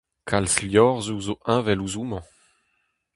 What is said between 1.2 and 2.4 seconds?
zo heñvel ouzh homañ.